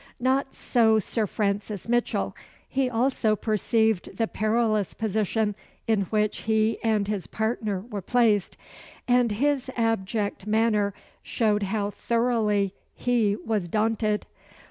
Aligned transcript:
Not 0.19 0.55
so 0.55 0.97
Sir 0.97 1.27
Francis 1.27 1.87
Mitchell. 1.87 2.35
He 2.67 2.89
also 2.89 3.35
perceived 3.35 4.17
the 4.17 4.25
perilous 4.27 4.95
position 4.95 5.53
in 5.85 6.05
which 6.05 6.37
he 6.39 6.79
and 6.83 7.07
his 7.07 7.27
partner 7.27 7.81
were 7.81 8.01
placed, 8.01 8.57
and 9.07 9.33
his 9.33 9.69
abject 9.77 10.47
manner 10.47 10.95
showed 11.21 11.61
how 11.61 11.91
thoroughly 11.91 12.73
he 12.95 13.35
was 13.45 13.67
daunted. 13.67 14.25